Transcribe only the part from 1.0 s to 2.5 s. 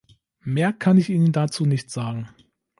Ihnen dazu nicht sagen.